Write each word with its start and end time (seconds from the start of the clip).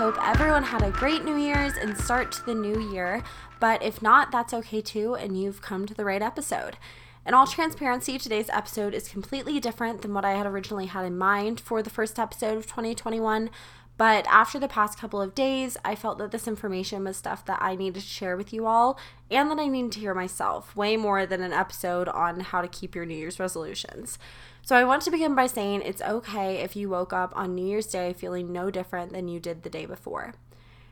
hope 0.00 0.16
everyone 0.26 0.62
had 0.62 0.80
a 0.80 0.90
great 0.90 1.26
New 1.26 1.36
Year's 1.36 1.74
and 1.74 1.94
start 1.94 2.32
to 2.32 2.46
the 2.46 2.54
new 2.54 2.80
year. 2.90 3.22
But 3.60 3.82
if 3.82 4.00
not, 4.00 4.32
that's 4.32 4.54
okay 4.54 4.80
too, 4.80 5.14
and 5.14 5.38
you've 5.38 5.60
come 5.60 5.84
to 5.84 5.92
the 5.92 6.06
right 6.06 6.22
episode. 6.22 6.78
In 7.26 7.34
all 7.34 7.46
transparency, 7.46 8.16
today's 8.16 8.48
episode 8.48 8.94
is 8.94 9.10
completely 9.10 9.60
different 9.60 10.00
than 10.00 10.14
what 10.14 10.24
I 10.24 10.32
had 10.32 10.46
originally 10.46 10.86
had 10.86 11.04
in 11.04 11.18
mind 11.18 11.60
for 11.60 11.82
the 11.82 11.90
first 11.90 12.18
episode 12.18 12.56
of 12.56 12.66
2021. 12.66 13.50
But 13.98 14.26
after 14.26 14.58
the 14.58 14.68
past 14.68 14.98
couple 14.98 15.20
of 15.20 15.34
days, 15.34 15.76
I 15.84 15.94
felt 15.94 16.16
that 16.16 16.30
this 16.30 16.48
information 16.48 17.04
was 17.04 17.18
stuff 17.18 17.44
that 17.44 17.60
I 17.60 17.76
needed 17.76 18.00
to 18.00 18.08
share 18.08 18.38
with 18.38 18.54
you 18.54 18.64
all 18.64 18.98
and 19.30 19.50
that 19.50 19.58
I 19.58 19.66
needed 19.66 19.92
to 19.92 20.00
hear 20.00 20.14
myself, 20.14 20.74
way 20.74 20.96
more 20.96 21.26
than 21.26 21.42
an 21.42 21.52
episode 21.52 22.08
on 22.08 22.40
how 22.40 22.62
to 22.62 22.68
keep 22.68 22.94
your 22.94 23.04
New 23.04 23.18
Year's 23.18 23.38
resolutions. 23.38 24.18
So 24.62 24.76
I 24.76 24.84
want 24.84 25.02
to 25.02 25.10
begin 25.10 25.34
by 25.34 25.46
saying 25.46 25.82
it's 25.82 26.02
okay 26.02 26.58
if 26.58 26.76
you 26.76 26.88
woke 26.88 27.12
up 27.12 27.32
on 27.34 27.54
New 27.54 27.66
Year's 27.66 27.86
Day 27.86 28.12
feeling 28.12 28.52
no 28.52 28.70
different 28.70 29.12
than 29.12 29.28
you 29.28 29.40
did 29.40 29.62
the 29.62 29.70
day 29.70 29.86
before. 29.86 30.34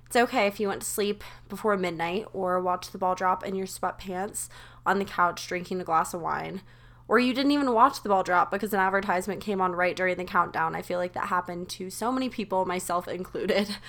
It's 0.06 0.16
okay 0.16 0.46
if 0.46 0.58
you 0.58 0.68
went 0.68 0.80
to 0.82 0.88
sleep 0.88 1.22
before 1.48 1.76
midnight 1.76 2.26
or 2.32 2.60
watched 2.60 2.92
the 2.92 2.98
ball 2.98 3.14
drop 3.14 3.44
in 3.44 3.54
your 3.54 3.66
sweatpants 3.66 4.48
on 4.86 4.98
the 4.98 5.04
couch 5.04 5.46
drinking 5.46 5.80
a 5.80 5.84
glass 5.84 6.14
of 6.14 6.22
wine, 6.22 6.62
or 7.08 7.18
you 7.18 7.34
didn't 7.34 7.52
even 7.52 7.72
watch 7.72 8.02
the 8.02 8.08
ball 8.08 8.22
drop 8.22 8.50
because 8.50 8.72
an 8.72 8.80
advertisement 8.80 9.42
came 9.42 9.60
on 9.60 9.72
right 9.72 9.94
during 9.94 10.16
the 10.16 10.24
countdown. 10.24 10.74
I 10.74 10.82
feel 10.82 10.98
like 10.98 11.12
that 11.12 11.28
happened 11.28 11.68
to 11.70 11.90
so 11.90 12.10
many 12.10 12.28
people, 12.28 12.64
myself 12.64 13.06
included. 13.08 13.76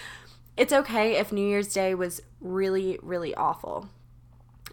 It's 0.58 0.74
okay 0.74 1.16
if 1.16 1.32
New 1.32 1.48
Year's 1.48 1.74
Day 1.74 1.96
was 1.96 2.22
really, 2.42 3.00
really 3.02 3.34
awful. 3.34 3.88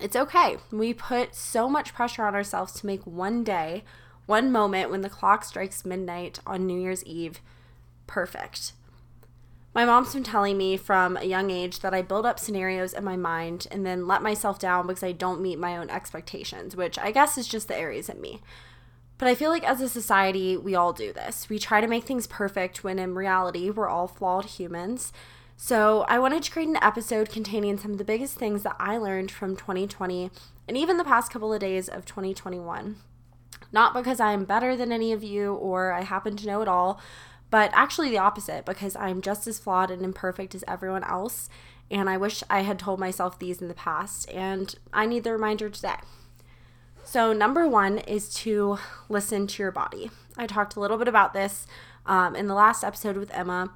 It's 0.01 0.16
okay. 0.16 0.57
We 0.73 0.93
put 0.93 1.32
so 1.32 1.68
much 1.68 1.95
pressure 1.95 2.24
on 2.24 2.34
ourselves 2.34 2.73
to 2.80 2.87
make 2.87 3.07
one 3.07 3.45
day 3.45 3.84
one 4.27 4.53
moment 4.53 4.91
when 4.91 5.01
the 5.01 5.09
clock 5.09 5.45
strikes 5.45 5.85
midnight 5.85 6.41
on 6.46 6.66
New 6.66 6.79
Year's 6.79 7.05
Eve 7.05 7.41
perfect. 8.07 8.73
My 9.74 9.85
mom's 9.85 10.15
been 10.15 10.24
telling 10.24 10.57
me 10.57 10.77
from 10.77 11.16
a 11.16 11.24
young 11.24 11.51
age 11.51 11.80
that 11.80 11.93
I 11.93 12.01
build 12.01 12.24
up 12.24 12.41
scenarios 12.41 12.95
in 12.95 13.05
my 13.05 13.16
mind 13.16 13.66
and 13.71 13.85
then 13.85 14.07
let 14.07 14.23
myself 14.23 14.59
down 14.59 14.87
because 14.87 15.02
I 15.02 15.13
don't 15.13 15.43
meet 15.43 15.59
my 15.59 15.77
own 15.77 15.91
expectations, 15.91 16.74
which 16.74 16.99
I 16.99 17.10
guess 17.10 17.37
is 17.37 17.46
just 17.46 17.68
the 17.68 17.77
Aries 17.77 18.09
in 18.09 18.21
me. 18.21 18.41
But 19.18 19.29
I 19.29 19.35
feel 19.35 19.51
like 19.51 19.65
as 19.65 19.80
a 19.80 19.88
society, 19.88 20.57
we 20.57 20.74
all 20.74 20.93
do 20.93 21.13
this. 21.13 21.49
We 21.49 21.59
try 21.59 21.80
to 21.80 21.87
make 21.87 22.05
things 22.05 22.27
perfect 22.27 22.85
when 22.85 22.99
in 22.99 23.15
reality, 23.15 23.71
we're 23.71 23.88
all 23.88 24.09
flawed 24.09 24.46
humans. 24.46 25.13
So 25.59 26.07
I 26.09 26.18
wanted 26.18 26.43
to 26.43 26.51
create 26.51 26.68
an 26.68 26.79
episode 26.83 27.30
containing 27.30 27.79
some 27.79 27.93
of 27.93 27.99
the 27.99 28.05
biggest 28.05 28.37
things 28.37 28.63
that 28.63 28.77
I 28.79 28.99
learned 28.99 29.30
from 29.30 29.57
2020 29.57 30.30
and 30.68 30.77
even 30.77 30.96
the 30.96 31.05
past 31.05 31.30
couple 31.30 31.52
of 31.52 31.61
days 31.61 31.88
of 31.88 32.05
2021. 32.05 32.96
Not 33.72 33.95
because 33.95 34.20
I'm 34.20 34.45
better 34.45 34.76
than 34.76 34.92
any 34.92 35.12
of 35.12 35.22
you 35.22 35.54
or 35.54 35.92
I 35.92 36.02
happen 36.02 36.36
to 36.36 36.46
know 36.46 36.62
it 36.62 36.68
all, 36.68 37.00
but 37.50 37.70
actually 37.74 38.10
the 38.10 38.18
opposite, 38.18 38.64
because 38.64 38.96
I'm 38.96 39.20
just 39.20 39.46
as 39.46 39.59
flawed 39.59 39.90
and 39.90 40.02
imperfect 40.02 40.54
as 40.54 40.64
everyone 40.66 41.04
else. 41.04 41.48
And 41.90 42.10
I 42.10 42.16
wish 42.16 42.42
I 42.50 42.60
had 42.60 42.78
told 42.78 42.98
myself 42.98 43.38
these 43.38 43.62
in 43.62 43.68
the 43.68 43.74
past, 43.74 44.28
and 44.30 44.74
I 44.92 45.06
need 45.06 45.22
the 45.22 45.32
reminder 45.32 45.70
today. 45.70 45.96
So, 47.04 47.32
number 47.32 47.68
one 47.68 47.98
is 47.98 48.34
to 48.34 48.78
listen 49.09 49.46
to 49.46 49.62
your 49.62 49.70
body. 49.70 50.10
I 50.37 50.48
talked 50.48 50.74
a 50.74 50.80
little 50.80 50.98
bit 50.98 51.06
about 51.06 51.32
this 51.32 51.68
um, 52.04 52.34
in 52.34 52.48
the 52.48 52.54
last 52.54 52.82
episode 52.82 53.16
with 53.16 53.32
Emma, 53.32 53.72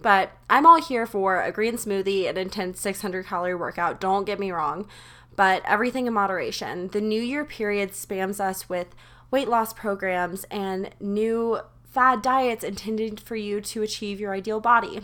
but 0.00 0.32
I'm 0.50 0.66
all 0.66 0.82
here 0.82 1.06
for 1.06 1.40
a 1.40 1.52
green 1.52 1.74
smoothie, 1.74 2.28
an 2.28 2.36
intense 2.36 2.80
600 2.80 3.24
calorie 3.24 3.54
workout. 3.54 4.00
Don't 4.00 4.24
get 4.24 4.40
me 4.40 4.50
wrong, 4.50 4.88
but 5.36 5.62
everything 5.64 6.08
in 6.08 6.12
moderation. 6.12 6.88
The 6.88 7.00
new 7.00 7.22
year 7.22 7.44
period 7.44 7.92
spams 7.92 8.40
us 8.40 8.68
with 8.68 8.88
weight 9.32 9.48
loss 9.48 9.72
programs 9.72 10.44
and 10.44 10.90
new 11.00 11.58
fad 11.90 12.22
diets 12.22 12.62
intended 12.62 13.18
for 13.18 13.34
you 13.34 13.60
to 13.60 13.82
achieve 13.82 14.20
your 14.20 14.32
ideal 14.32 14.60
body. 14.60 15.00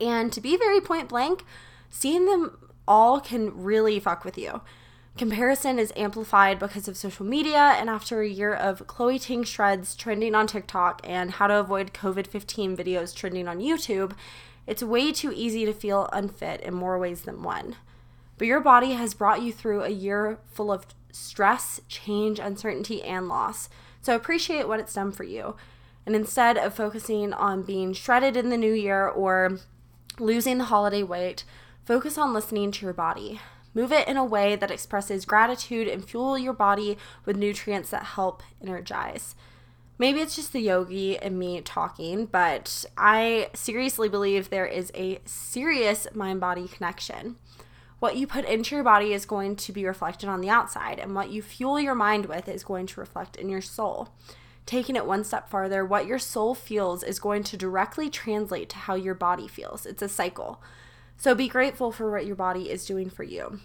And 0.00 0.32
to 0.32 0.40
be 0.40 0.56
very 0.56 0.80
point 0.80 1.08
blank, 1.08 1.44
seeing 1.90 2.26
them 2.26 2.68
all 2.86 3.18
can 3.20 3.64
really 3.64 3.98
fuck 3.98 4.24
with 4.24 4.38
you. 4.38 4.60
Comparison 5.16 5.80
is 5.80 5.92
amplified 5.96 6.60
because 6.60 6.86
of 6.86 6.96
social 6.96 7.26
media, 7.26 7.58
and 7.58 7.90
after 7.90 8.20
a 8.20 8.28
year 8.28 8.54
of 8.54 8.86
Chloe 8.86 9.18
Ting 9.18 9.42
shreds 9.42 9.96
trending 9.96 10.36
on 10.36 10.46
TikTok 10.46 11.00
and 11.02 11.32
how 11.32 11.48
to 11.48 11.58
avoid 11.58 11.92
COVID 11.92 12.28
15 12.28 12.76
videos 12.76 13.12
trending 13.12 13.48
on 13.48 13.58
YouTube, 13.58 14.12
it's 14.64 14.82
way 14.82 15.10
too 15.10 15.32
easy 15.34 15.64
to 15.64 15.72
feel 15.72 16.08
unfit 16.12 16.60
in 16.60 16.72
more 16.72 16.98
ways 16.98 17.22
than 17.22 17.42
one. 17.42 17.74
But 18.36 18.46
your 18.46 18.60
body 18.60 18.92
has 18.92 19.12
brought 19.12 19.42
you 19.42 19.52
through 19.52 19.82
a 19.82 19.88
year 19.88 20.38
full 20.52 20.70
of 20.70 20.86
stress, 21.12 21.80
change, 21.88 22.38
uncertainty, 22.38 23.02
and 23.02 23.28
loss. 23.28 23.68
So 24.00 24.14
appreciate 24.14 24.68
what 24.68 24.80
it's 24.80 24.94
done 24.94 25.12
for 25.12 25.24
you. 25.24 25.56
And 26.06 26.16
instead 26.16 26.56
of 26.56 26.74
focusing 26.74 27.32
on 27.32 27.62
being 27.62 27.92
shredded 27.92 28.36
in 28.36 28.48
the 28.48 28.56
new 28.56 28.72
year 28.72 29.06
or 29.06 29.58
losing 30.18 30.58
the 30.58 30.64
holiday 30.64 31.02
weight, 31.02 31.44
focus 31.84 32.16
on 32.16 32.32
listening 32.32 32.70
to 32.72 32.86
your 32.86 32.94
body. 32.94 33.40
Move 33.74 33.92
it 33.92 34.08
in 34.08 34.16
a 34.16 34.24
way 34.24 34.56
that 34.56 34.70
expresses 34.70 35.24
gratitude 35.24 35.86
and 35.86 36.04
fuel 36.04 36.38
your 36.38 36.52
body 36.52 36.96
with 37.24 37.36
nutrients 37.36 37.90
that 37.90 38.04
help 38.04 38.42
energize. 38.62 39.34
Maybe 39.98 40.20
it's 40.20 40.36
just 40.36 40.52
the 40.52 40.60
yogi 40.60 41.18
and 41.18 41.38
me 41.38 41.60
talking, 41.60 42.26
but 42.26 42.84
I 42.96 43.50
seriously 43.54 44.08
believe 44.08 44.48
there 44.48 44.66
is 44.66 44.92
a 44.94 45.20
serious 45.24 46.06
mind 46.14 46.40
body 46.40 46.68
connection. 46.68 47.36
What 47.98 48.16
you 48.16 48.26
put 48.26 48.44
into 48.44 48.76
your 48.76 48.84
body 48.84 49.12
is 49.12 49.26
going 49.26 49.56
to 49.56 49.72
be 49.72 49.84
reflected 49.84 50.28
on 50.28 50.40
the 50.40 50.50
outside, 50.50 50.98
and 50.98 51.14
what 51.14 51.30
you 51.30 51.42
fuel 51.42 51.80
your 51.80 51.96
mind 51.96 52.26
with 52.26 52.48
is 52.48 52.62
going 52.62 52.86
to 52.86 53.00
reflect 53.00 53.36
in 53.36 53.48
your 53.48 53.60
soul. 53.60 54.10
Taking 54.66 54.96
it 54.96 55.06
one 55.06 55.24
step 55.24 55.48
farther, 55.48 55.84
what 55.84 56.06
your 56.06 56.18
soul 56.18 56.54
feels 56.54 57.02
is 57.02 57.18
going 57.18 57.42
to 57.44 57.56
directly 57.56 58.08
translate 58.08 58.68
to 58.68 58.76
how 58.76 58.94
your 58.94 59.14
body 59.14 59.48
feels. 59.48 59.86
It's 59.86 60.02
a 60.02 60.08
cycle. 60.08 60.62
So 61.16 61.34
be 61.34 61.48
grateful 61.48 61.90
for 61.90 62.10
what 62.10 62.26
your 62.26 62.36
body 62.36 62.70
is 62.70 62.86
doing 62.86 63.10
for 63.10 63.24
you. 63.24 63.60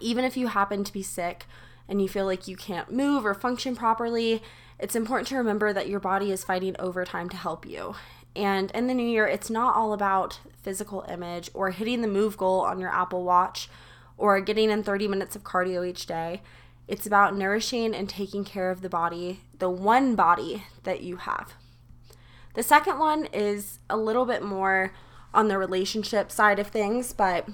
Even 0.00 0.24
if 0.24 0.36
you 0.36 0.48
happen 0.48 0.84
to 0.84 0.92
be 0.92 1.02
sick 1.02 1.46
and 1.88 2.02
you 2.02 2.08
feel 2.08 2.26
like 2.26 2.48
you 2.48 2.56
can't 2.56 2.92
move 2.92 3.24
or 3.24 3.32
function 3.32 3.76
properly, 3.76 4.42
it's 4.78 4.96
important 4.96 5.28
to 5.28 5.36
remember 5.36 5.72
that 5.72 5.88
your 5.88 6.00
body 6.00 6.30
is 6.30 6.44
fighting 6.44 6.76
overtime 6.78 7.28
to 7.30 7.36
help 7.36 7.64
you. 7.64 7.94
And 8.36 8.70
in 8.72 8.86
the 8.86 8.94
new 8.94 9.06
year, 9.06 9.26
it's 9.26 9.50
not 9.50 9.76
all 9.76 9.92
about 9.92 10.40
physical 10.62 11.04
image 11.08 11.50
or 11.54 11.70
hitting 11.70 12.00
the 12.00 12.08
move 12.08 12.36
goal 12.36 12.60
on 12.60 12.80
your 12.80 12.90
Apple 12.90 13.22
Watch 13.22 13.68
or 14.16 14.40
getting 14.40 14.70
in 14.70 14.82
30 14.82 15.08
minutes 15.08 15.36
of 15.36 15.44
cardio 15.44 15.86
each 15.86 16.06
day. 16.06 16.42
It's 16.86 17.06
about 17.06 17.36
nourishing 17.36 17.94
and 17.94 18.08
taking 18.08 18.44
care 18.44 18.70
of 18.70 18.80
the 18.80 18.88
body, 18.88 19.40
the 19.58 19.70
one 19.70 20.14
body 20.14 20.64
that 20.82 21.02
you 21.02 21.16
have. 21.16 21.54
The 22.54 22.62
second 22.62 22.98
one 22.98 23.26
is 23.26 23.78
a 23.88 23.96
little 23.96 24.26
bit 24.26 24.42
more 24.42 24.92
on 25.32 25.48
the 25.48 25.58
relationship 25.58 26.30
side 26.30 26.58
of 26.58 26.68
things, 26.68 27.12
but 27.12 27.48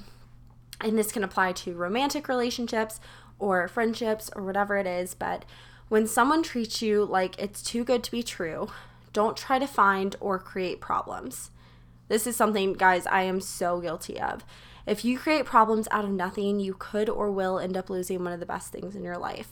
and 0.81 0.99
this 0.99 1.13
can 1.13 1.25
apply 1.25 1.53
to 1.53 1.75
romantic 1.75 2.29
relationships 2.29 3.01
or 3.39 3.69
friendships 3.69 4.31
or 4.35 4.43
whatever 4.43 4.77
it 4.77 4.87
is, 4.87 5.15
but 5.15 5.45
when 5.89 6.07
someone 6.07 6.43
treats 6.43 6.81
you 6.81 7.05
like 7.05 7.39
it's 7.39 7.63
too 7.63 7.85
good 7.85 8.05
to 8.05 8.11
be 8.11 8.23
true, 8.23 8.71
don't 9.13 9.37
try 9.37 9.59
to 9.59 9.67
find 9.67 10.17
or 10.21 10.39
create 10.39 10.81
problems. 10.81 11.51
This 12.09 12.27
is 12.27 12.37
something, 12.37 12.73
guys, 12.73 13.07
I 13.07 13.23
am 13.23 13.41
so 13.41 13.81
guilty 13.81 14.21
of. 14.21 14.45
If 14.87 15.05
you 15.05 15.19
create 15.19 15.45
problems 15.45 15.87
out 15.91 16.05
of 16.05 16.11
nothing, 16.11 16.59
you 16.59 16.75
could 16.75 17.09
or 17.09 17.31
will 17.31 17.59
end 17.59 17.77
up 17.77 17.91
losing 17.91 18.25
one 18.25 18.33
of 18.33 18.41
the 18.41 18.47
best 18.47 18.73
things 18.73 18.97
in 18.97 19.05
your 19.05 19.19
life. 19.19 19.51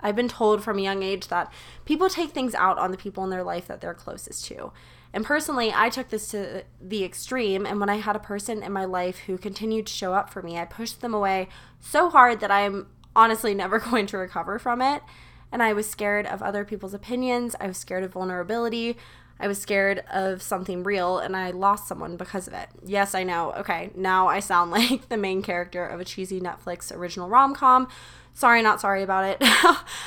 I've 0.00 0.16
been 0.16 0.28
told 0.28 0.62
from 0.62 0.78
a 0.78 0.82
young 0.82 1.02
age 1.02 1.28
that 1.28 1.52
people 1.84 2.08
take 2.08 2.30
things 2.30 2.54
out 2.54 2.78
on 2.78 2.92
the 2.92 2.96
people 2.96 3.24
in 3.24 3.30
their 3.30 3.42
life 3.42 3.66
that 3.66 3.80
they're 3.80 3.94
closest 3.94 4.44
to. 4.46 4.72
And 5.12 5.24
personally, 5.24 5.72
I 5.74 5.88
took 5.88 6.10
this 6.10 6.28
to 6.28 6.64
the 6.80 7.04
extreme. 7.04 7.66
And 7.66 7.80
when 7.80 7.88
I 7.88 7.96
had 7.96 8.14
a 8.14 8.20
person 8.20 8.62
in 8.62 8.72
my 8.72 8.84
life 8.84 9.18
who 9.20 9.38
continued 9.38 9.86
to 9.86 9.92
show 9.92 10.14
up 10.14 10.30
for 10.30 10.42
me, 10.42 10.58
I 10.58 10.66
pushed 10.66 11.00
them 11.00 11.14
away 11.14 11.48
so 11.80 12.10
hard 12.10 12.40
that 12.40 12.50
I'm 12.50 12.88
honestly 13.16 13.54
never 13.54 13.78
going 13.78 14.06
to 14.06 14.18
recover 14.18 14.58
from 14.58 14.80
it 14.80 15.02
and 15.50 15.62
I 15.62 15.72
was 15.72 15.88
scared 15.88 16.26
of 16.26 16.42
other 16.42 16.64
people's 16.64 16.94
opinions. 16.94 17.56
I 17.60 17.66
was 17.66 17.76
scared 17.76 18.04
of 18.04 18.12
vulnerability. 18.12 18.96
I 19.40 19.46
was 19.46 19.60
scared 19.60 20.02
of 20.12 20.42
something 20.42 20.82
real 20.82 21.18
and 21.18 21.36
I 21.36 21.50
lost 21.50 21.86
someone 21.86 22.16
because 22.16 22.48
of 22.48 22.54
it. 22.54 22.68
Yes, 22.84 23.14
I 23.14 23.22
know. 23.22 23.52
Okay, 23.52 23.90
now 23.94 24.26
I 24.26 24.40
sound 24.40 24.70
like 24.72 25.08
the 25.08 25.16
main 25.16 25.42
character 25.42 25.86
of 25.86 26.00
a 26.00 26.04
cheesy 26.04 26.40
Netflix 26.40 26.94
original 26.94 27.28
rom 27.28 27.54
com. 27.54 27.88
Sorry, 28.34 28.62
not 28.62 28.80
sorry 28.80 29.02
about 29.02 29.24
it. 29.24 29.42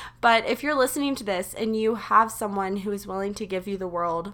but 0.22 0.46
if 0.46 0.64
you're 0.64 0.76
listening 0.76 1.16
to 1.16 1.24
this 1.24 1.54
and 1.54 1.76
you 1.76 1.96
have 1.96 2.32
someone 2.32 2.78
who 2.78 2.92
is 2.92 3.08
willing 3.08 3.34
to 3.36 3.46
give 3.46 3.68
you 3.68 3.78
the 3.78 3.88
world, 3.88 4.34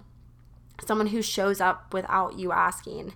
someone 0.85 1.07
who 1.07 1.21
shows 1.21 1.59
up 1.59 1.93
without 1.93 2.37
you 2.37 2.51
asking, 2.51 3.13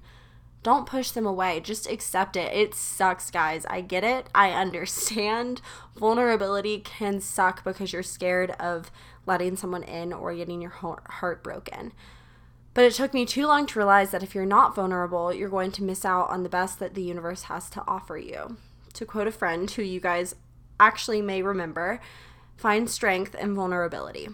don't 0.63 0.86
push 0.86 1.12
them 1.12 1.25
away. 1.25 1.60
Just 1.60 1.90
accept 1.90 2.36
it. 2.36 2.54
It 2.54 2.75
sucks, 2.75 3.31
guys. 3.31 3.66
I 3.66 3.81
get 3.81 4.04
it. 4.04 4.28
I 4.36 4.52
understand. 4.52 5.62
Vulnerability 5.96 6.80
can 6.80 7.19
suck 7.19 7.63
because 7.63 7.94
you're 7.94 8.04
scared 8.04 8.52
of 8.52 8.92
letting 9.25 9.56
someone 9.56 9.84
in 9.84 10.13
or 10.13 10.34
getting 10.36 10.62
your 10.62 10.72
heart 10.72 11.44
broken. 11.44 11.94
But 12.74 12.86
it 12.86 12.94
took 12.94 13.13
me 13.13 13.25
too 13.25 13.48
long 13.48 13.66
to 13.68 13.80
realize 13.80 14.12
that 14.12 14.24
if 14.24 14.34
you're 14.34 14.46
not 14.46 14.75
vulnerable, 14.75 15.34
you're 15.34 15.50
going 15.50 15.72
to 15.74 15.84
miss 15.84 16.06
out 16.06 16.30
on 16.30 16.44
the 16.44 16.50
best 16.50 16.80
that 16.80 16.94
the 16.94 17.04
universe 17.04 17.44
has 17.44 17.69
to 17.72 17.84
offer 17.88 18.18
you. 18.18 18.58
To 18.94 19.06
quote 19.06 19.28
a 19.28 19.31
friend 19.31 19.69
who 19.69 19.81
you 19.81 20.00
guys 20.00 20.36
actually 20.80 21.22
may 21.22 21.42
remember, 21.42 22.00
find 22.56 22.90
strength 22.90 23.36
in 23.36 23.56
vulnerability. 23.56 24.30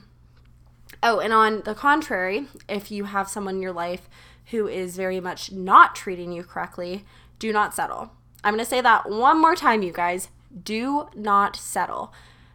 Oh, 1.04 1.20
and 1.20 1.32
on 1.32 1.62
the 1.64 1.76
contrary, 1.76 2.48
if 2.68 2.92
you 2.92 3.06
have 3.06 3.30
someone 3.30 3.56
in 3.56 3.62
your 3.62 3.72
life 3.72 4.10
who 4.52 4.68
is 4.68 4.96
very 4.96 5.20
much 5.20 5.52
not 5.52 5.96
treating 5.96 6.32
you 6.32 6.44
correctly, 6.44 7.06
do 7.40 7.52
not 7.52 7.74
settle. 7.74 8.12
I'm 8.44 8.54
going 8.54 8.64
to 8.64 8.70
say 8.70 8.82
that 8.82 9.10
one 9.10 9.40
more 9.40 9.56
time, 9.56 9.84
you 9.84 9.92
guys. 9.92 10.30
Do 10.64 11.10
not 11.16 11.56
settle. 11.56 12.14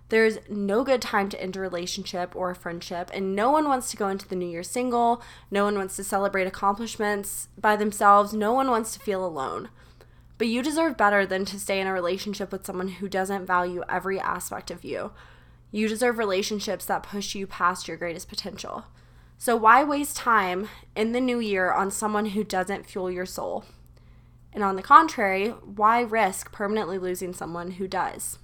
There's 0.08 0.38
no 0.48 0.84
good 0.84 1.00
time 1.00 1.28
to 1.30 1.42
end 1.42 1.56
a 1.56 1.60
relationship 1.60 2.36
or 2.36 2.50
a 2.50 2.54
friendship, 2.54 3.10
and 3.14 3.34
no 3.34 3.50
one 3.50 3.66
wants 3.66 3.90
to 3.90 3.96
go 3.96 4.08
into 4.08 4.28
the 4.28 4.36
new 4.36 4.48
year 4.48 4.62
single. 4.62 5.22
No 5.50 5.64
one 5.64 5.76
wants 5.76 5.96
to 5.96 6.04
celebrate 6.04 6.46
accomplishments 6.46 7.48
by 7.58 7.76
themselves. 7.76 8.34
No 8.34 8.52
one 8.52 8.70
wants 8.70 8.92
to 8.94 9.00
feel 9.00 9.24
alone. 9.24 9.70
But 10.36 10.48
you 10.48 10.62
deserve 10.62 10.96
better 10.96 11.24
than 11.24 11.44
to 11.46 11.58
stay 11.60 11.80
in 11.80 11.86
a 11.86 11.92
relationship 11.92 12.52
with 12.52 12.66
someone 12.66 12.88
who 12.88 13.08
doesn't 13.08 13.46
value 13.46 13.84
every 13.88 14.18
aspect 14.18 14.70
of 14.70 14.84
you. 14.84 15.12
You 15.72 15.88
deserve 15.88 16.18
relationships 16.18 16.84
that 16.84 17.02
push 17.02 17.34
you 17.34 17.46
past 17.46 17.88
your 17.88 17.96
greatest 17.96 18.28
potential. 18.28 18.84
So, 19.38 19.56
why 19.56 19.82
waste 19.82 20.16
time 20.16 20.68
in 20.94 21.10
the 21.12 21.20
new 21.20 21.40
year 21.40 21.72
on 21.72 21.90
someone 21.90 22.26
who 22.26 22.44
doesn't 22.44 22.86
fuel 22.86 23.10
your 23.10 23.26
soul? 23.26 23.64
And 24.52 24.62
on 24.62 24.76
the 24.76 24.82
contrary, 24.82 25.48
why 25.48 26.02
risk 26.02 26.52
permanently 26.52 26.98
losing 26.98 27.32
someone 27.32 27.72
who 27.72 27.88
does? 27.88 28.38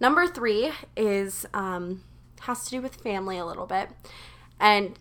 Number 0.00 0.26
three 0.26 0.70
is 0.96 1.44
um, 1.52 2.04
has 2.42 2.64
to 2.64 2.70
do 2.70 2.80
with 2.80 2.94
family 2.94 3.36
a 3.36 3.44
little 3.44 3.66
bit, 3.66 3.90
and 4.60 4.98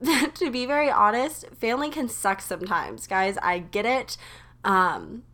to 0.34 0.50
be 0.50 0.64
very 0.64 0.90
honest, 0.90 1.46
family 1.50 1.90
can 1.90 2.08
suck 2.08 2.40
sometimes, 2.40 3.06
guys. 3.06 3.36
I 3.42 3.58
get 3.58 3.84
it. 3.84 4.16
Um, 4.64 5.24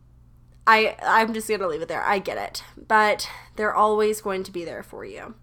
I 0.67 0.95
I'm 1.01 1.33
just 1.33 1.47
gonna 1.47 1.67
leave 1.67 1.81
it 1.81 1.87
there. 1.87 2.03
I 2.03 2.19
get 2.19 2.37
it, 2.37 2.63
but 2.87 3.29
they're 3.55 3.75
always 3.75 4.21
going 4.21 4.43
to 4.43 4.51
be 4.51 4.65
there 4.65 4.83
for 4.83 5.05
you. 5.05 5.35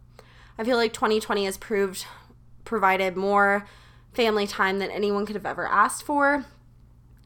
I 0.58 0.64
feel 0.64 0.76
like 0.76 0.92
2020 0.92 1.44
has 1.44 1.56
proved 1.56 2.06
provided 2.64 3.16
more 3.16 3.66
family 4.12 4.46
time 4.46 4.78
than 4.78 4.90
anyone 4.90 5.26
could 5.26 5.36
have 5.36 5.46
ever 5.46 5.66
asked 5.66 6.02
for. 6.02 6.44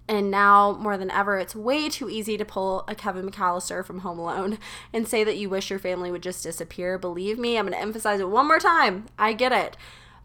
And 0.08 0.30
now, 0.30 0.72
more 0.72 0.96
than 0.96 1.10
ever, 1.10 1.36
it's 1.38 1.56
way 1.56 1.88
too 1.88 2.08
easy 2.08 2.36
to 2.36 2.44
pull 2.44 2.84
a 2.86 2.94
Kevin 2.94 3.28
McCallister 3.28 3.84
from 3.84 4.00
Home 4.00 4.20
Alone 4.20 4.58
and 4.92 5.08
say 5.08 5.24
that 5.24 5.36
you 5.36 5.50
wish 5.50 5.68
your 5.68 5.80
family 5.80 6.12
would 6.12 6.22
just 6.22 6.44
disappear. 6.44 6.96
Believe 6.96 7.38
me, 7.38 7.58
I'm 7.58 7.66
going 7.66 7.76
to 7.76 7.82
emphasize 7.82 8.20
it 8.20 8.28
one 8.28 8.46
more 8.46 8.60
time. 8.60 9.06
I 9.18 9.32
get 9.32 9.50
it. 9.50 9.76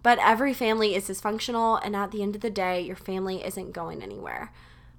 But 0.03 0.19
every 0.19 0.53
family 0.53 0.95
is 0.95 1.07
dysfunctional, 1.07 1.79
and 1.83 1.95
at 1.95 2.11
the 2.11 2.21
end 2.21 2.35
of 2.35 2.41
the 2.41 2.49
day, 2.49 2.81
your 2.81 2.95
family 2.95 3.43
isn't 3.43 3.71
going 3.71 4.03
anywhere. 4.03 4.51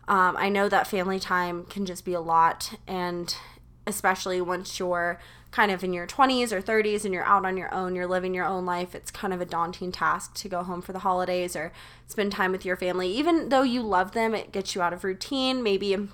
Um, 0.08 0.36
I 0.36 0.48
know 0.48 0.68
that 0.68 0.86
family 0.86 1.20
time 1.20 1.64
can 1.64 1.86
just 1.86 2.04
be 2.04 2.12
a 2.12 2.20
lot, 2.20 2.74
and 2.86 3.34
especially 3.86 4.40
once 4.40 4.78
you're 4.78 5.18
kind 5.52 5.70
of 5.70 5.84
in 5.84 5.92
your 5.92 6.06
20s 6.06 6.50
or 6.50 6.62
30s 6.62 7.04
and 7.04 7.12
you're 7.12 7.24
out 7.24 7.44
on 7.44 7.56
your 7.56 7.72
own, 7.72 7.94
you're 7.94 8.06
living 8.06 8.34
your 8.34 8.46
own 8.46 8.64
life, 8.64 8.94
it's 8.94 9.10
kind 9.10 9.34
of 9.34 9.40
a 9.40 9.44
daunting 9.44 9.92
task 9.92 10.34
to 10.34 10.48
go 10.48 10.62
home 10.62 10.80
for 10.80 10.92
the 10.92 11.00
holidays 11.00 11.54
or 11.54 11.72
spend 12.06 12.32
time 12.32 12.52
with 12.52 12.64
your 12.64 12.76
family. 12.76 13.12
Even 13.12 13.50
though 13.50 13.62
you 13.62 13.82
love 13.82 14.12
them, 14.12 14.34
it 14.34 14.50
gets 14.50 14.74
you 14.74 14.80
out 14.80 14.94
of 14.94 15.04
routine. 15.04 15.62
Maybe 15.62 16.08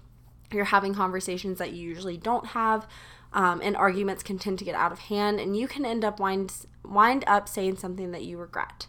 you're 0.52 0.64
having 0.64 0.92
conversations 0.92 1.58
that 1.58 1.72
you 1.72 1.88
usually 1.88 2.16
don't 2.16 2.48
have. 2.48 2.86
Um, 3.32 3.60
and 3.62 3.76
arguments 3.76 4.22
can 4.22 4.38
tend 4.38 4.58
to 4.58 4.64
get 4.64 4.74
out 4.74 4.90
of 4.90 5.00
hand, 5.00 5.38
and 5.38 5.56
you 5.56 5.68
can 5.68 5.84
end 5.84 6.04
up 6.04 6.18
wind 6.18 6.52
wind 6.82 7.24
up 7.26 7.46
saying 7.46 7.76
something 7.76 8.10
that 8.12 8.24
you 8.24 8.38
regret. 8.38 8.86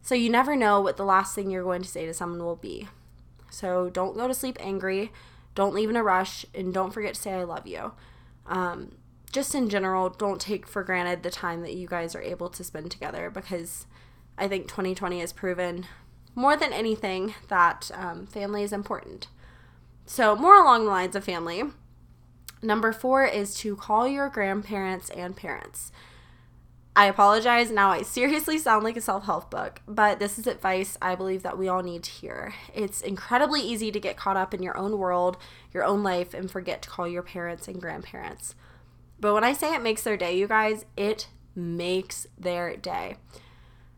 So 0.00 0.14
you 0.14 0.30
never 0.30 0.56
know 0.56 0.80
what 0.80 0.96
the 0.96 1.04
last 1.04 1.34
thing 1.34 1.50
you're 1.50 1.62
going 1.62 1.82
to 1.82 1.88
say 1.88 2.06
to 2.06 2.14
someone 2.14 2.42
will 2.42 2.56
be. 2.56 2.88
So 3.58 3.90
don't 3.90 4.16
go 4.16 4.28
to 4.28 4.34
sleep 4.34 4.56
angry, 4.60 5.10
don't 5.56 5.74
leave 5.74 5.90
in 5.90 5.96
a 5.96 6.02
rush, 6.04 6.46
and 6.54 6.72
don't 6.72 6.92
forget 6.92 7.14
to 7.14 7.20
say 7.20 7.32
I 7.32 7.42
love 7.42 7.66
you. 7.66 7.90
Um, 8.46 8.92
just 9.32 9.52
in 9.52 9.68
general, 9.68 10.10
don't 10.10 10.40
take 10.40 10.64
for 10.64 10.84
granted 10.84 11.24
the 11.24 11.30
time 11.30 11.62
that 11.62 11.74
you 11.74 11.88
guys 11.88 12.14
are 12.14 12.22
able 12.22 12.48
to 12.50 12.62
spend 12.62 12.92
together 12.92 13.30
because 13.30 13.86
I 14.38 14.46
think 14.46 14.68
2020 14.68 15.18
has 15.18 15.32
proven 15.32 15.86
more 16.36 16.56
than 16.56 16.72
anything 16.72 17.34
that 17.48 17.90
um, 17.94 18.26
family 18.28 18.62
is 18.62 18.72
important. 18.72 19.26
So, 20.06 20.36
more 20.36 20.54
along 20.54 20.84
the 20.84 20.90
lines 20.92 21.16
of 21.16 21.24
family. 21.24 21.64
Number 22.62 22.92
four 22.92 23.24
is 23.24 23.56
to 23.56 23.74
call 23.74 24.06
your 24.06 24.28
grandparents 24.28 25.10
and 25.10 25.36
parents. 25.36 25.90
I 26.98 27.04
apologize. 27.04 27.70
Now 27.70 27.92
I 27.92 28.02
seriously 28.02 28.58
sound 28.58 28.82
like 28.82 28.96
a 28.96 29.00
self 29.00 29.24
help 29.26 29.52
book, 29.52 29.80
but 29.86 30.18
this 30.18 30.36
is 30.36 30.48
advice 30.48 30.98
I 31.00 31.14
believe 31.14 31.44
that 31.44 31.56
we 31.56 31.68
all 31.68 31.84
need 31.84 32.02
to 32.02 32.10
hear. 32.10 32.54
It's 32.74 33.02
incredibly 33.02 33.60
easy 33.60 33.92
to 33.92 34.00
get 34.00 34.16
caught 34.16 34.36
up 34.36 34.52
in 34.52 34.64
your 34.64 34.76
own 34.76 34.98
world, 34.98 35.36
your 35.72 35.84
own 35.84 36.02
life, 36.02 36.34
and 36.34 36.50
forget 36.50 36.82
to 36.82 36.90
call 36.90 37.06
your 37.06 37.22
parents 37.22 37.68
and 37.68 37.80
grandparents. 37.80 38.56
But 39.20 39.32
when 39.32 39.44
I 39.44 39.52
say 39.52 39.76
it 39.76 39.80
makes 39.80 40.02
their 40.02 40.16
day, 40.16 40.36
you 40.36 40.48
guys, 40.48 40.86
it 40.96 41.28
makes 41.54 42.26
their 42.36 42.76
day. 42.76 43.14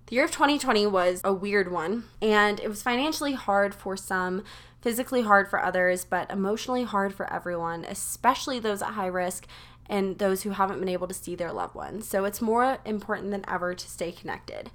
The 0.05 0.17
year 0.17 0.25
of 0.26 0.31
2020 0.31 0.87
was 0.88 1.23
a 1.25 1.32
weird 1.32 1.73
one, 1.73 2.05
and 2.20 2.61
it 2.61 2.69
was 2.69 2.82
financially 2.82 3.32
hard 3.32 3.75
for 3.75 3.97
some, 3.97 4.44
physically 4.82 5.23
hard 5.23 5.49
for 5.49 5.62
others, 5.62 6.05
but 6.05 6.31
emotionally 6.31 6.85
hard 6.85 7.14
for 7.14 7.32
everyone, 7.32 7.87
especially 7.87 8.58
those 8.58 8.82
at 8.82 8.93
high 8.93 9.06
risk 9.06 9.47
and 9.91 10.19
those 10.19 10.43
who 10.43 10.51
haven't 10.51 10.79
been 10.79 10.89
able 10.89 11.09
to 11.09 11.15
see 11.15 11.35
their 11.35 11.53
loved 11.53 11.75
ones. 11.75 12.07
So 12.07 12.25
it's 12.25 12.41
more 12.41 12.79
important 12.85 13.33
than 13.33 13.45
ever 13.49 13.75
to 13.75 13.91
stay 13.91 14.13
connected. 14.13 14.71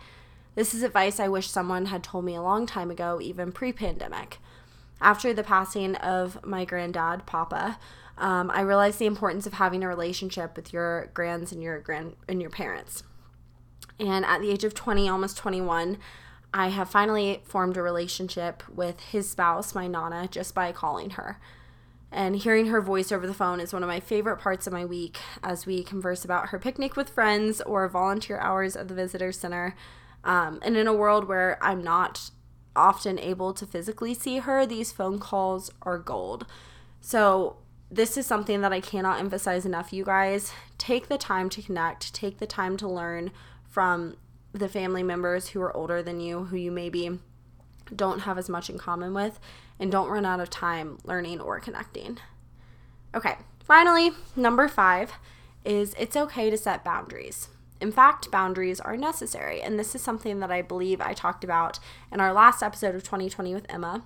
This 0.56 0.74
is 0.74 0.84
advice 0.84 1.20
I 1.20 1.30
wish 1.30 1.50
someone 1.50 1.86
had 1.88 2.04
told 2.04 2.26
me 2.26 2.36
a 2.36 2.42
long 2.42 2.66
time 2.66 2.92
ago, 2.92 3.20
even 3.22 3.54
pre 3.54 3.72
pandemic. 3.72 4.40
After 5.02 5.34
the 5.34 5.44
passing 5.44 5.96
of 5.96 6.46
my 6.46 6.66
granddad, 6.66 7.26
Papa, 7.26 7.80
um, 8.18 8.52
I 8.52 8.62
realized 8.62 9.00
the 9.00 9.06
importance 9.06 9.48
of 9.48 9.54
having 9.54 9.84
a 9.84 9.88
relationship 9.88 10.56
with 10.58 10.74
your 10.74 11.10
grands 11.14 11.52
and 11.52 11.64
your 11.64 11.80
grand 11.80 12.16
and 12.28 12.42
your 12.42 12.52
parents. 12.52 13.04
And 14.00 14.26
at 14.26 14.42
the 14.42 14.52
age 14.52 14.66
of 14.66 14.74
20, 14.74 15.08
almost 15.08 15.38
21, 15.38 15.98
I 16.54 16.70
have 16.70 16.90
finally 16.90 17.42
formed 17.46 17.78
a 17.78 17.82
relationship 17.82 18.64
with 18.70 19.00
his 19.00 19.30
spouse, 19.30 19.74
my 19.74 19.88
nana, 19.88 20.28
just 20.30 20.54
by 20.54 20.74
calling 20.74 21.12
her. 21.12 21.40
And 22.16 22.38
hearing 22.38 22.68
her 22.68 22.80
voice 22.80 23.12
over 23.12 23.28
the 23.28 23.34
phone 23.34 23.60
is 23.60 23.74
one 23.74 23.84
of 23.84 23.90
my 23.90 24.00
favorite 24.00 24.38
parts 24.38 24.66
of 24.66 24.72
my 24.72 24.86
week 24.86 25.18
as 25.44 25.66
we 25.66 25.84
converse 25.84 26.24
about 26.24 26.48
her 26.48 26.58
picnic 26.58 26.96
with 26.96 27.10
friends 27.10 27.60
or 27.60 27.90
volunteer 27.90 28.40
hours 28.40 28.78
at 28.78 28.88
the 28.88 28.94
visitor 28.94 29.34
center. 29.34 29.76
Um, 30.24 30.60
and 30.62 30.78
in 30.78 30.88
a 30.88 30.94
world 30.94 31.28
where 31.28 31.58
I'm 31.62 31.84
not 31.84 32.32
often 32.74 33.20
able 33.20 33.54
to 33.56 33.66
physically 33.66 34.14
see 34.14 34.38
her, 34.38 34.66
these 34.66 34.94
phone 34.94 35.20
calls 35.20 35.70
are 35.82 35.98
gold. 35.98 36.46
So 37.02 37.58
this 37.92 38.16
is 38.16 38.26
something 38.26 38.62
that 38.62 38.72
I 38.72 38.80
cannot 38.80 39.20
emphasize 39.20 39.66
enough, 39.66 39.92
you 39.92 40.06
guys. 40.06 40.54
Take 40.78 41.10
the 41.10 41.18
time 41.18 41.50
to 41.50 41.62
connect, 41.62 42.14
take 42.14 42.40
the 42.40 42.48
time 42.48 42.78
to 42.78 42.88
learn 42.88 43.32
from 43.68 44.16
the 44.54 44.70
family 44.70 45.04
members 45.04 45.50
who 45.50 45.62
are 45.62 45.76
older 45.76 46.02
than 46.02 46.22
you, 46.22 46.46
who 46.46 46.56
you 46.56 46.72
maybe 46.72 47.20
don't 47.94 48.20
have 48.20 48.38
as 48.38 48.48
much 48.48 48.70
in 48.70 48.78
common 48.78 49.14
with, 49.14 49.38
and 49.80 49.92
don't 49.92 50.10
run 50.10 50.26
out 50.26 50.40
of 50.40 50.50
time 50.50 50.98
learning 51.04 51.42
or 51.42 51.60
connecting. 51.60 52.18
Okay, 53.14 53.36
finally, 53.64 54.12
number 54.36 54.68
five 54.68 55.14
is 55.64 55.96
it's 55.98 56.16
okay 56.16 56.50
to 56.50 56.58
set 56.58 56.84
boundaries. 56.84 57.50
In 57.82 57.92
fact, 57.92 58.32
boundaries 58.32 58.80
are 58.80 58.96
necessary, 58.96 59.62
and 59.62 59.78
this 59.78 59.96
is 59.96 60.02
something 60.02 60.40
that 60.40 60.52
I 60.52 60.62
believe 60.62 61.02
I 61.02 61.14
talked 61.14 61.44
about 61.44 61.80
in 62.12 62.22
our 62.22 62.32
last 62.32 62.64
episode 62.64 62.96
of 62.96 63.04
2020 63.04 63.54
with 63.54 63.66
Emma. 63.70 64.06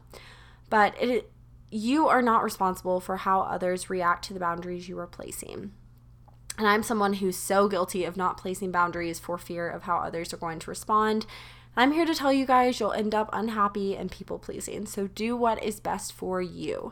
But 0.69 0.95
it 1.01 1.31
you 1.71 2.07
are 2.07 2.21
not 2.21 2.43
responsible 2.43 2.99
for 2.99 3.17
how 3.17 3.41
others 3.41 3.89
react 3.89 4.25
to 4.25 4.33
the 4.33 4.39
boundaries 4.39 4.89
you 4.89 4.97
are 4.97 5.07
placing. 5.07 5.71
And 6.59 6.67
I'm 6.67 6.83
someone 6.83 7.13
who's 7.13 7.37
so 7.37 7.69
guilty 7.69 8.03
of 8.03 8.17
not 8.17 8.35
placing 8.35 8.73
boundaries 8.73 9.17
for 9.17 9.37
fear 9.37 9.69
of 9.69 9.83
how 9.83 9.99
others 9.99 10.33
are 10.33 10.37
going 10.37 10.59
to 10.59 10.69
respond. 10.69 11.25
I'm 11.77 11.93
here 11.93 12.05
to 12.05 12.13
tell 12.13 12.33
you 12.33 12.45
guys 12.45 12.81
you'll 12.81 12.91
end 12.91 13.15
up 13.15 13.29
unhappy 13.31 13.95
and 13.95 14.11
people 14.11 14.39
pleasing. 14.39 14.85
So 14.85 15.07
do 15.07 15.37
what 15.37 15.63
is 15.63 15.79
best 15.79 16.11
for 16.11 16.41
you. 16.41 16.91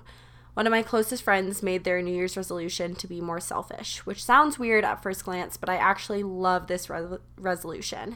One 0.53 0.65
of 0.67 0.71
my 0.71 0.83
closest 0.83 1.21
friends 1.21 1.61
made 1.61 1.83
their 1.83 2.01
New 2.01 2.15
Year's 2.15 2.37
resolution 2.37 2.95
to 2.95 3.07
be 3.07 3.19
more 3.19 3.41
selfish, 3.41 4.05
which 4.05 4.23
sounds 4.23 4.57
weird 4.57 4.85
at 4.85 5.03
first 5.03 5.25
glance, 5.25 5.57
but 5.57 5.67
I 5.67 5.75
actually 5.75 6.23
love 6.23 6.67
this 6.67 6.89
re- 6.89 7.17
resolution. 7.37 8.15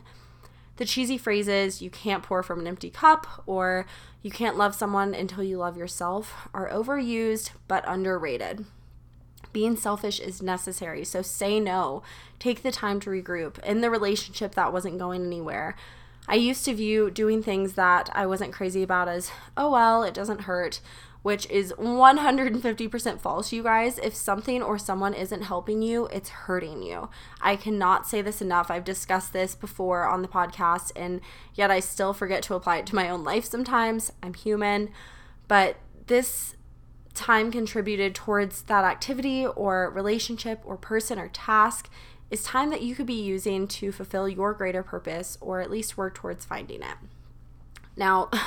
The 0.77 0.85
cheesy 0.85 1.17
phrases, 1.17 1.81
you 1.81 1.89
can't 1.89 2.23
pour 2.23 2.43
from 2.43 2.61
an 2.61 2.67
empty 2.67 2.89
cup, 2.89 3.27
or 3.45 3.85
you 4.21 4.31
can't 4.31 4.57
love 4.57 4.73
someone 4.73 5.13
until 5.13 5.43
you 5.43 5.57
love 5.57 5.75
yourself, 5.75 6.47
are 6.53 6.69
overused 6.69 7.51
but 7.67 7.83
underrated. 7.85 8.63
Being 9.53 9.75
selfish 9.75 10.19
is 10.19 10.41
necessary, 10.41 11.03
so 11.03 11.21
say 11.21 11.59
no. 11.59 12.03
Take 12.39 12.63
the 12.63 12.71
time 12.71 12.99
to 13.01 13.09
regroup. 13.09 13.59
In 13.63 13.81
the 13.81 13.89
relationship 13.89 14.55
that 14.55 14.73
wasn't 14.73 14.99
going 14.99 15.25
anywhere, 15.25 15.75
I 16.27 16.35
used 16.35 16.65
to 16.65 16.73
view 16.73 17.09
doing 17.09 17.43
things 17.43 17.73
that 17.73 18.09
I 18.13 18.25
wasn't 18.25 18.53
crazy 18.53 18.83
about 18.83 19.07
as, 19.07 19.31
oh 19.57 19.71
well, 19.71 20.03
it 20.03 20.13
doesn't 20.13 20.41
hurt 20.41 20.79
which 21.21 21.47
is 21.49 21.73
150% 21.73 23.19
false, 23.19 23.51
you 23.51 23.63
guys. 23.63 23.99
If 23.99 24.15
something 24.15 24.61
or 24.61 24.77
someone 24.77 25.13
isn't 25.13 25.43
helping 25.43 25.81
you, 25.81 26.07
it's 26.07 26.29
hurting 26.29 26.81
you. 26.81 27.09
I 27.41 27.55
cannot 27.55 28.07
say 28.07 28.21
this 28.21 28.41
enough. 28.41 28.71
I've 28.71 28.83
discussed 28.83 29.31
this 29.33 29.53
before 29.53 30.07
on 30.07 30.23
the 30.23 30.27
podcast, 30.27 30.91
and 30.95 31.21
yet 31.53 31.69
I 31.69 31.79
still 31.79 32.13
forget 32.13 32.41
to 32.43 32.55
apply 32.55 32.77
it 32.77 32.87
to 32.87 32.95
my 32.95 33.09
own 33.09 33.23
life 33.23 33.45
sometimes. 33.45 34.11
I'm 34.23 34.33
human. 34.33 34.89
But 35.47 35.77
this 36.07 36.55
time 37.11 37.51
contributed 37.51 38.15
towards 38.15 38.63
that 38.63 38.83
activity 38.83 39.45
or 39.45 39.89
relationship 39.89 40.61
or 40.65 40.77
person 40.77 41.19
or 41.19 41.27
task 41.29 41.89
is 42.29 42.43
time 42.43 42.69
that 42.69 42.81
you 42.81 42.95
could 42.95 43.05
be 43.05 43.21
using 43.21 43.67
to 43.67 43.91
fulfill 43.91 44.27
your 44.27 44.53
greater 44.53 44.83
purpose 44.83 45.37
or 45.41 45.61
at 45.61 45.69
least 45.69 45.97
work 45.97 46.15
towards 46.15 46.45
finding 46.45 46.81
it. 46.81 46.97
Now, 47.95 48.29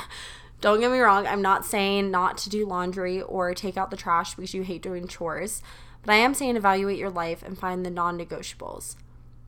Don't 0.61 0.79
get 0.79 0.89
me 0.89 0.99
wrong, 0.99 1.27
I'm 1.27 1.43
not 1.43 1.63
saying 1.65 2.09
not 2.09 2.37
to 2.39 2.49
do 2.49 2.65
laundry 2.65 3.21
or 3.21 3.53
take 3.53 3.77
out 3.77 3.91
the 3.91 3.97
trash 3.97 4.33
because 4.33 4.53
you 4.53 4.63
hate 4.63 4.81
doing 4.81 5.07
chores, 5.07 5.61
but 6.01 6.13
I 6.13 6.17
am 6.17 6.33
saying 6.33 6.55
evaluate 6.55 6.97
your 6.97 7.09
life 7.09 7.43
and 7.43 7.55
find 7.55 7.85
the 7.85 7.91
non 7.91 8.17
negotiables. 8.17 8.95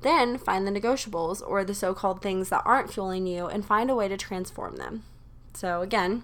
Then 0.01 0.37
find 0.37 0.67
the 0.67 0.71
negotiables 0.71 1.41
or 1.43 1.63
the 1.63 1.73
so 1.73 1.95
called 1.95 2.21
things 2.21 2.49
that 2.49 2.61
aren't 2.65 2.93
fueling 2.93 3.25
you 3.25 3.47
and 3.47 3.65
find 3.65 3.89
a 3.89 3.95
way 3.95 4.07
to 4.07 4.15
transform 4.15 4.75
them. 4.75 5.05
So, 5.53 5.81
again, 5.81 6.21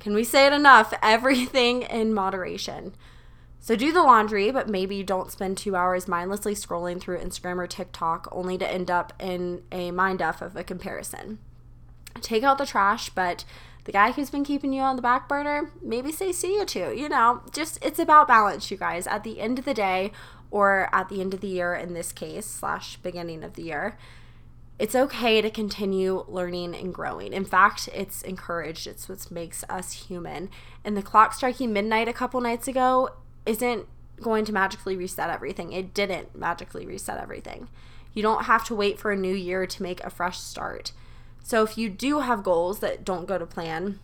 can 0.00 0.14
we 0.14 0.24
say 0.24 0.46
it 0.46 0.52
enough? 0.52 0.92
Everything 1.02 1.82
in 1.82 2.12
moderation. 2.12 2.94
So 3.60 3.76
do 3.76 3.92
the 3.92 4.02
laundry, 4.02 4.50
but 4.50 4.68
maybe 4.68 5.02
don't 5.02 5.30
spend 5.30 5.58
two 5.58 5.76
hours 5.76 6.08
mindlessly 6.08 6.54
scrolling 6.54 6.98
through 6.98 7.18
Instagram 7.18 7.58
or 7.58 7.66
TikTok 7.66 8.26
only 8.32 8.56
to 8.56 8.68
end 8.68 8.90
up 8.90 9.12
in 9.20 9.62
a 9.70 9.90
mind 9.90 10.22
f 10.22 10.40
of 10.40 10.56
a 10.56 10.64
comparison. 10.64 11.38
Take 12.22 12.42
out 12.42 12.56
the 12.56 12.66
trash, 12.66 13.10
but 13.10 13.44
the 13.84 13.92
guy 13.92 14.12
who's 14.12 14.30
been 14.30 14.44
keeping 14.44 14.72
you 14.72 14.80
on 14.80 14.96
the 14.96 15.02
back 15.02 15.28
burner, 15.28 15.72
maybe 15.82 16.10
say 16.10 16.32
see 16.32 16.54
you 16.54 16.64
too. 16.64 16.92
You 16.96 17.08
know, 17.10 17.42
just 17.52 17.78
it's 17.84 17.98
about 17.98 18.28
balance, 18.28 18.70
you 18.70 18.78
guys. 18.78 19.06
At 19.06 19.24
the 19.24 19.40
end 19.40 19.58
of 19.58 19.66
the 19.66 19.74
day, 19.74 20.12
or 20.50 20.88
at 20.92 21.08
the 21.10 21.20
end 21.20 21.34
of 21.34 21.40
the 21.40 21.48
year 21.48 21.74
in 21.74 21.92
this 21.92 22.12
case, 22.12 22.46
slash 22.46 22.96
beginning 22.96 23.44
of 23.44 23.54
the 23.54 23.62
year, 23.62 23.98
it's 24.80 24.94
okay 24.94 25.42
to 25.42 25.50
continue 25.50 26.24
learning 26.26 26.74
and 26.74 26.94
growing. 26.94 27.34
In 27.34 27.44
fact, 27.44 27.90
it's 27.92 28.22
encouraged. 28.22 28.86
It's 28.86 29.10
what 29.10 29.30
makes 29.30 29.62
us 29.68 29.92
human. 29.92 30.48
And 30.82 30.96
the 30.96 31.02
clock 31.02 31.34
striking 31.34 31.74
midnight 31.74 32.08
a 32.08 32.14
couple 32.14 32.40
nights 32.40 32.66
ago 32.66 33.10
isn't 33.44 33.86
going 34.22 34.46
to 34.46 34.54
magically 34.54 34.96
reset 34.96 35.28
everything. 35.28 35.74
It 35.74 35.92
didn't 35.92 36.34
magically 36.34 36.86
reset 36.86 37.20
everything. 37.20 37.68
You 38.14 38.22
don't 38.22 38.46
have 38.46 38.64
to 38.64 38.74
wait 38.74 38.98
for 38.98 39.12
a 39.12 39.16
new 39.16 39.34
year 39.34 39.66
to 39.66 39.82
make 39.82 40.02
a 40.02 40.08
fresh 40.08 40.38
start. 40.38 40.92
So 41.42 41.62
if 41.62 41.76
you 41.76 41.90
do 41.90 42.20
have 42.20 42.42
goals 42.42 42.78
that 42.78 43.04
don't 43.04 43.28
go 43.28 43.36
to 43.36 43.44
plan, 43.44 43.98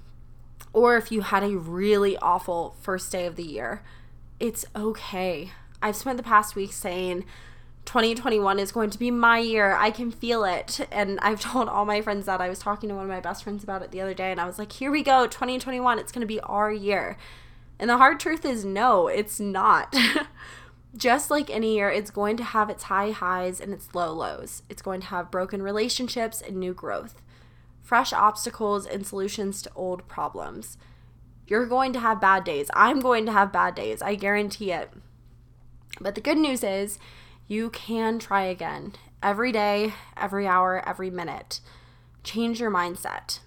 or 0.74 0.98
if 0.98 1.10
you 1.10 1.22
had 1.22 1.42
a 1.42 1.56
really 1.56 2.18
awful 2.18 2.76
first 2.82 3.10
day 3.10 3.24
of 3.24 3.36
the 3.36 3.44
year, 3.44 3.82
it's 4.38 4.66
okay. 4.76 5.52
I've 5.80 5.96
spent 5.96 6.18
the 6.18 6.22
past 6.22 6.54
week 6.54 6.74
saying 6.74 7.24
2021 7.86 8.58
is 8.58 8.72
going 8.72 8.90
to 8.90 8.98
be 8.98 9.10
my 9.10 9.38
year. 9.38 9.74
I 9.74 9.90
can 9.90 10.10
feel 10.10 10.44
it. 10.44 10.80
And 10.92 11.18
I've 11.20 11.40
told 11.52 11.68
all 11.68 11.86
my 11.86 12.02
friends 12.02 12.26
that. 12.26 12.40
I 12.40 12.48
was 12.48 12.58
talking 12.58 12.88
to 12.90 12.94
one 12.94 13.04
of 13.04 13.10
my 13.10 13.20
best 13.20 13.44
friends 13.44 13.64
about 13.64 13.82
it 13.82 13.90
the 13.90 14.00
other 14.00 14.14
day, 14.14 14.30
and 14.30 14.40
I 14.40 14.46
was 14.46 14.58
like, 14.58 14.72
here 14.72 14.90
we 14.90 15.02
go, 15.02 15.26
2021, 15.26 15.98
it's 15.98 16.12
going 16.12 16.20
to 16.20 16.26
be 16.26 16.40
our 16.40 16.70
year. 16.70 17.16
And 17.78 17.88
the 17.88 17.98
hard 17.98 18.20
truth 18.20 18.44
is 18.44 18.64
no, 18.64 19.08
it's 19.08 19.40
not. 19.40 19.94
Just 20.96 21.30
like 21.30 21.50
any 21.50 21.74
year, 21.76 21.90
it's 21.90 22.10
going 22.10 22.38
to 22.38 22.44
have 22.44 22.70
its 22.70 22.84
high 22.84 23.10
highs 23.10 23.60
and 23.60 23.72
its 23.72 23.94
low 23.94 24.12
lows. 24.12 24.62
It's 24.70 24.80
going 24.80 25.00
to 25.02 25.08
have 25.08 25.30
broken 25.30 25.62
relationships 25.62 26.40
and 26.40 26.56
new 26.56 26.72
growth, 26.72 27.20
fresh 27.82 28.14
obstacles 28.14 28.86
and 28.86 29.06
solutions 29.06 29.60
to 29.62 29.70
old 29.74 30.08
problems. 30.08 30.78
You're 31.46 31.66
going 31.66 31.92
to 31.92 32.00
have 32.00 32.20
bad 32.20 32.44
days. 32.44 32.70
I'm 32.72 33.00
going 33.00 33.26
to 33.26 33.32
have 33.32 33.52
bad 33.52 33.74
days. 33.74 34.00
I 34.00 34.14
guarantee 34.14 34.72
it. 34.72 34.90
But 36.00 36.14
the 36.14 36.20
good 36.22 36.38
news 36.38 36.64
is 36.64 36.98
you 37.48 37.70
can 37.70 38.18
try 38.18 38.42
again 38.42 38.94
every 39.22 39.52
day, 39.52 39.94
every 40.16 40.46
hour, 40.46 40.82
every 40.86 41.10
minute. 41.10 41.60
Change 42.24 42.60
your 42.60 42.70
mindset, 42.70 43.40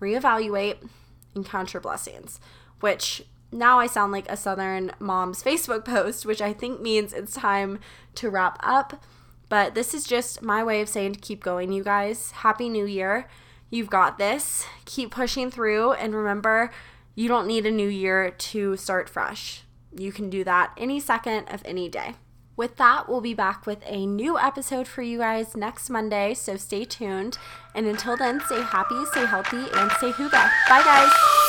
reevaluate, 0.00 0.88
and 1.34 1.46
count 1.46 1.74
blessings, 1.82 2.40
which 2.80 3.22
now 3.50 3.78
I 3.78 3.86
sound 3.86 4.12
like 4.12 4.30
a 4.30 4.36
Southern 4.36 4.92
mom's 4.98 5.42
Facebook 5.42 5.84
post, 5.84 6.26
which 6.26 6.42
I 6.42 6.52
think 6.52 6.80
means 6.80 7.12
it's 7.12 7.34
time 7.34 7.78
to 8.16 8.28
wrap 8.28 8.58
up. 8.60 9.02
But 9.48 9.74
this 9.74 9.94
is 9.94 10.04
just 10.04 10.42
my 10.42 10.62
way 10.62 10.82
of 10.82 10.88
saying 10.88 11.14
to 11.14 11.20
keep 11.20 11.42
going, 11.42 11.72
you 11.72 11.82
guys. 11.82 12.32
Happy 12.32 12.68
New 12.68 12.84
Year. 12.84 13.26
You've 13.70 13.88
got 13.88 14.18
this. 14.18 14.66
Keep 14.84 15.10
pushing 15.10 15.50
through. 15.50 15.92
And 15.92 16.14
remember, 16.14 16.70
you 17.14 17.28
don't 17.28 17.46
need 17.46 17.64
a 17.64 17.70
new 17.70 17.88
year 17.88 18.30
to 18.30 18.76
start 18.76 19.08
fresh. 19.08 19.62
You 19.96 20.12
can 20.12 20.28
do 20.28 20.44
that 20.44 20.72
any 20.76 21.00
second 21.00 21.48
of 21.48 21.62
any 21.64 21.88
day. 21.88 22.14
With 22.58 22.76
that, 22.78 23.08
we'll 23.08 23.20
be 23.20 23.34
back 23.34 23.66
with 23.66 23.84
a 23.86 24.04
new 24.04 24.36
episode 24.36 24.88
for 24.88 25.00
you 25.00 25.18
guys 25.18 25.56
next 25.56 25.88
Monday, 25.88 26.34
so 26.34 26.56
stay 26.56 26.84
tuned. 26.84 27.38
And 27.72 27.86
until 27.86 28.16
then, 28.16 28.40
stay 28.46 28.62
happy, 28.62 29.00
stay 29.12 29.26
healthy, 29.26 29.64
and 29.74 29.92
stay 29.92 30.10
hygge. 30.10 30.32
Bye, 30.68 30.82
guys. 30.82 31.47